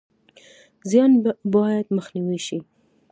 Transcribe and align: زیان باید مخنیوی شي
زیان 0.89 1.11
باید 1.53 1.87
مخنیوی 1.97 2.39
شي 2.47 2.57